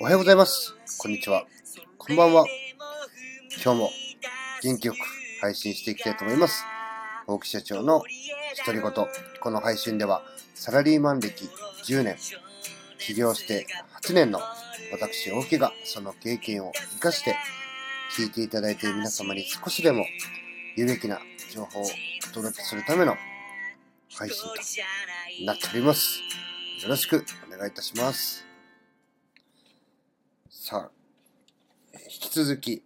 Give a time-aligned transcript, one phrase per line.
[0.00, 0.74] おはようございます。
[0.98, 1.46] こんにちは。
[1.96, 2.44] こんばんは。
[3.62, 3.90] 今日も
[4.64, 4.98] 元気よく
[5.40, 6.64] 配信していきたいと思います。
[7.28, 8.02] 大木社長の
[8.66, 8.92] 独り言。
[9.40, 10.22] この配信では
[10.56, 11.48] サラリーマン歴
[11.84, 12.16] 10年、
[12.98, 13.66] 起業して
[14.02, 14.40] 8年の
[14.90, 17.36] 私大木がその経験を生かして
[18.16, 20.04] 聞いていただいている皆様に少しでも
[20.74, 21.20] 有益な
[21.54, 23.14] 情報をお届けするための
[24.16, 24.56] 配信と
[25.40, 26.20] なっております。
[26.82, 28.44] よろしくお願いいたします。
[30.50, 32.82] さあ、引き続き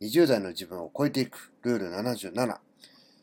[0.00, 2.58] 20代の自分を超えていくルール77。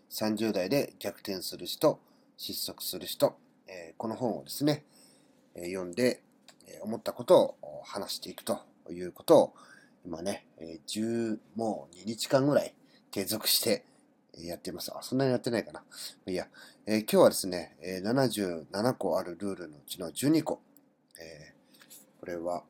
[0.10, 2.02] 30代で逆転する人、
[2.38, 3.38] 失速する人、
[3.68, 4.84] えこの本をですね、
[5.56, 6.22] え読んで、
[6.68, 8.60] え思ったことを話していくと
[8.92, 9.54] いうことを、
[10.06, 12.74] 今ね、え10もう2日間ぐらい
[13.12, 13.86] 継続して
[14.38, 14.92] やっています。
[14.96, 15.84] あ、そんなにやってないかな。
[16.26, 16.48] いや、
[16.86, 20.62] えー今日はですね、え77個あるルールのうちの12個。
[21.20, 21.54] えー
[22.20, 22.64] これは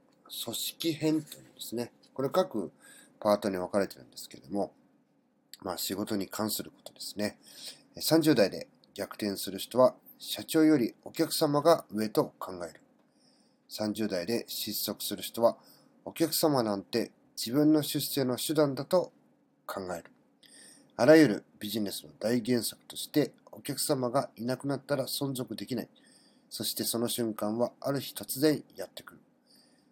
[0.43, 1.91] 組織編というんですね。
[2.15, 2.71] これ各
[3.19, 4.73] パートに分かれてるんですけれども、
[5.61, 7.37] まあ仕事に関することですね。
[7.97, 12.81] 30代で逆転する人は社長よりお客様が上と考える。
[13.69, 15.57] 30代で失速する人は
[16.03, 19.11] お客様なんて自分の出世の手段だと
[19.67, 20.12] 考える。
[20.95, 25.87] あらゆるビジネスの大原則として、お客様がいなくなったら存続できない。
[26.49, 29.19] そしてその瞬間はある日突然やってくる。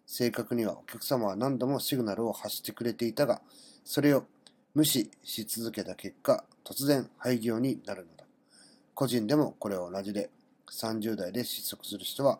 [0.05, 3.41] 正確にはお客様は何度もシグナルを発してくれていたが、
[3.83, 4.25] それを
[4.75, 8.25] 無視し続けた結果、突然廃業になるのだ。
[8.93, 10.29] 個人でもこれは同じで、
[10.71, 12.39] 30代で失速する人は、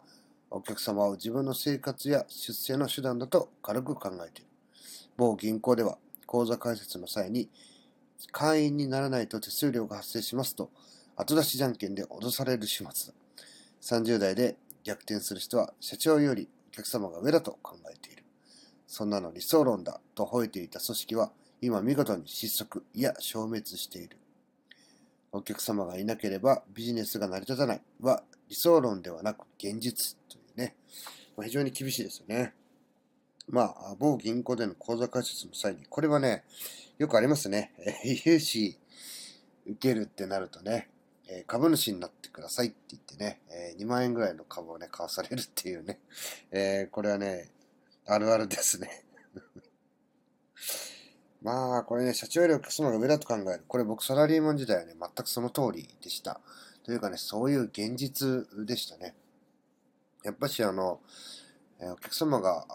[0.52, 4.50] お客様を自分の生活や出世の手段だと軽く考えている。
[5.18, 7.50] 某銀行では、口座開設の際に、
[8.32, 10.70] 会員にならないと手数料が発生しますと、
[11.16, 13.14] 後出しじゃんけんで脅される始末だ。
[13.82, 18.24] 30代で逆転する人は、社長よりお客様が上だと考えている。
[18.88, 21.31] そんなの理想論だと吠えていた組織は、
[21.62, 24.18] 今見事に失速、いや消滅している。
[25.34, 30.76] お客様がいなければビジネスが成り立たないは理想論ではなく現実というね、
[31.38, 32.54] まあ、非常に厳しいですよね。
[33.51, 36.45] まあ、某銀行での口座開設の際に、これはね、
[36.97, 37.73] よくありますね。
[37.79, 37.94] え
[38.25, 38.78] 融資
[39.66, 40.89] 受けるってなるとね、
[41.47, 46.00] 株主になってくださいって言ってね、え2万円ぐらいの株をね、買わされるっていうね、
[46.51, 47.50] えこれはね、
[48.07, 49.03] あるあるですね。
[51.44, 53.66] まあ、これね、社長よりお客様が上だと考える。
[53.68, 56.39] これ僕サラリーマン時代はね、全くその通りでした。
[56.83, 59.13] というかね、そういう現実でしたね。
[60.23, 61.01] やっぱしあの、
[61.79, 62.66] えお客様が、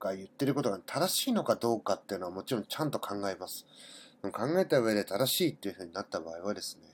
[0.00, 3.66] が言ってることが正しいのかどうかっていうのはもちろんちゃんと考えます。
[4.22, 6.88] 考えた上で正しいっていうふうになった場合はですね、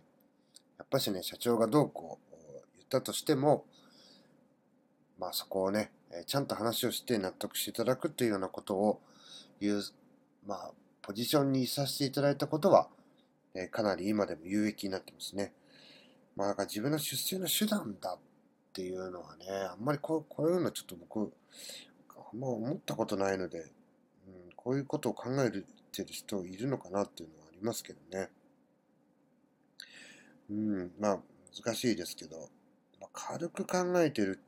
[0.78, 2.36] やっぱしね、社長がどうこう
[2.76, 3.64] 言ったとしても、
[5.18, 5.90] まあそこをね、
[6.26, 9.00] ちゃんと話をして納得していただくというようなことを
[9.60, 9.82] 言う、
[10.46, 12.88] まあ、ポジションにいさせていただいたことは、
[13.54, 15.52] えかなり今でも有益になってますね。
[16.36, 18.18] まあ、だから自分の出世の手段だっ
[18.72, 21.32] ていうのはね、あんまりこうこういうのちょっと僕、
[22.32, 23.66] あんま思ったことないので、うん、
[24.56, 25.59] こういうことを考えて
[26.03, 28.28] る人いるのかなっていうのはありますけどね。
[30.50, 31.19] うん、まあ、
[31.65, 32.48] 難しいですけど、
[33.00, 34.41] まあ、軽く考えてる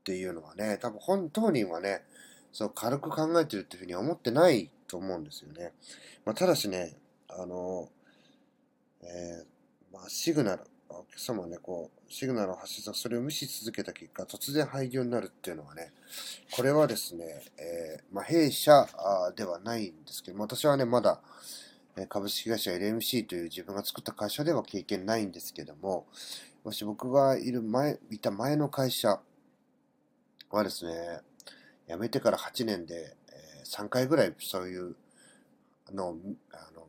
[0.00, 2.02] っていうのはね、多分本当人はね、
[2.52, 5.72] そう軽く考えてるっていうふうには思ってないと思うんですよね。
[6.24, 6.96] まあ、ただしね、
[7.28, 7.88] あの、
[9.02, 15.92] えーまあ、シグナル、お客様はね、こう、シグナルを発信さそれを無視し続けた結果、突然廃業になるっていうのはね、
[16.52, 21.20] これはですね、えーまあ、弊社あではないんですけども、私はね、まだ、
[21.96, 26.06] え株式会社 LMC という自分が作った会社では経験ないんですけども、
[26.64, 29.20] もし僕がいる前、いた前の会社
[30.50, 31.20] はですね、
[31.88, 34.96] 辞めてから8年で、えー3回ぐらいそういう
[35.92, 36.16] のを
[36.52, 36.86] あの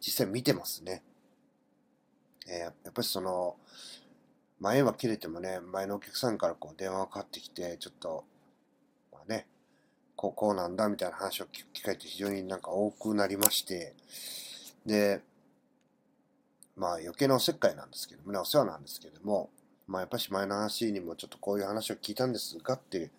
[0.00, 1.02] 実際見てますね。
[2.52, 3.56] えーやっぱりその、
[4.60, 8.24] 前は切れてもね、前のお客さんからこう電話がかかってきて、ちょっと、
[9.10, 9.46] まあね、
[10.14, 13.94] こうこうなんだみたいな話を聞く機会って非常になんか多くなりまして、
[14.84, 15.22] で、
[16.76, 19.50] まあ余計なおせっかいなんですけどもね、お世話なんですけども、
[19.88, 23.10] まあやっぱし前の話にもちょっとこういう話を聞いたんですがっていう、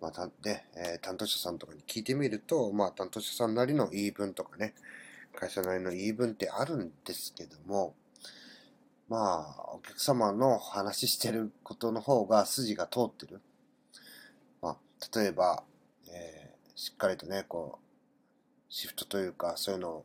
[0.00, 4.74] またね、えー担当者さんとかに聞いてみると、まあ担当者さんなりの言い分とかね、
[5.34, 7.94] 会社なりの言い分ってあるんですけども、
[9.12, 13.42] まあ、お客様の話してることの方が筋が通ってる。
[14.62, 15.64] まあ、例えば、
[16.08, 17.82] えーしっかりとね、こう、
[18.70, 20.04] シフトというか、そういうのを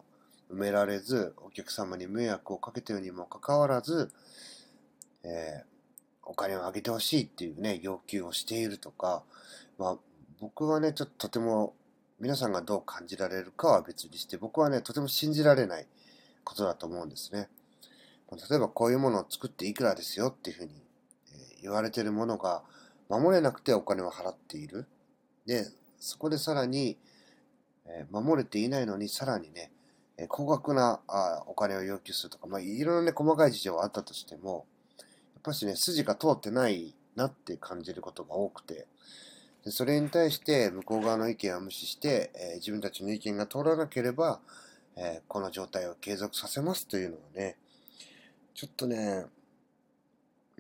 [0.52, 4.12] 埋められず、お客様に迷惑をかけてるにもかかわらず、
[5.24, 5.68] えー
[6.30, 9.24] お金をあげてほしいっていうね、要求をしているとか、
[9.78, 9.98] まあ、
[10.42, 11.74] 僕はね、ちょっととても
[12.20, 15.88] 皆さんがどう感じられるかは別にして、僕はね、とても信じられない
[16.44, 17.48] ことだと思うんですね。
[18.32, 20.72] 例えばこういうものを作っていくらですよっていうふうに
[21.62, 22.64] 言われてるものが
[23.10, 24.88] 守れなくてお金を払っている。
[25.46, 25.66] で、
[26.00, 26.98] そこでさらに、
[28.12, 29.72] 守れていないのにさらにね、
[30.28, 31.00] 高額な
[31.46, 34.66] お金を要求するとか、まあ、いろんなね、細かい事情はあったとしても、
[34.98, 35.04] や
[35.40, 38.88] っぱしね、筋が通ってないなって感じることが多くて、
[39.64, 44.40] でそれに対して向こう側の意見を無視して、え、自分たちの意見が通らなければ、
[44.96, 47.58] え、この状態を継続させますというのはね、
[48.58, 49.24] ちょっとね、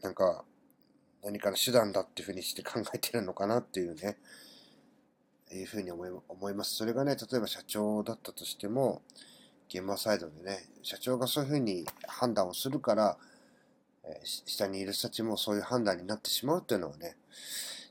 [0.03, 0.45] なんか、
[1.23, 4.19] 何かの手段だっていうふうにして考えてるのかなっていうね、
[5.51, 6.75] いうふうに思い思います。
[6.75, 9.01] それがね、例えば社長だったとしても、
[9.67, 13.17] 現場サイドでね、社長がそういうふうに判断をするから、
[14.03, 17.17] え、下にいる人たちもそういう判断になってしまうっていうのはね、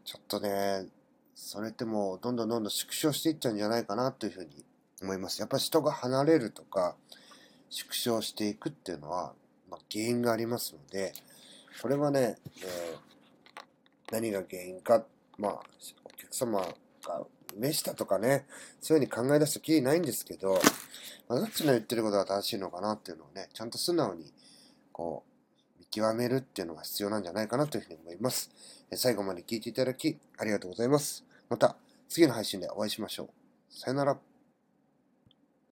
[0.05, 0.87] ちょっとね、
[1.35, 4.65] それってもうどんどんどんどん縮小していっちゃうんじゃないかなというふうに
[5.03, 5.41] 思います。
[5.41, 6.95] やっぱり人が離れるとか、
[7.71, 9.35] 縮小していくっていうのは、
[9.71, 11.13] まあ、原因がありますので、
[11.83, 15.05] これはね、えー、何が原因か、
[15.39, 15.53] まあ、
[16.05, 17.27] お客様が
[17.57, 18.47] 召したとかね、
[18.81, 20.61] そういうふうに考え出すときりないんですけど、
[21.29, 24.33] まあ、どっちの言ってることが正しいのかなっていうのをね、ちゃんと素直に、
[24.93, 25.25] こ
[25.77, 28.51] う、見極めるっていうのが必要なんじゃないかなというふうに思います。
[28.95, 31.25] 最後まで聞いていただき、ありがとうございます。
[31.49, 31.77] また、
[32.09, 33.29] 次の配信でお会いしましょう。
[33.71, 34.36] さよなら。